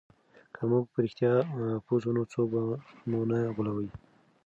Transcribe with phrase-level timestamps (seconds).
[0.55, 1.33] که موږ په رښتیا
[1.85, 2.49] پوه سو نو څوک
[3.09, 3.89] مو نه غولوي.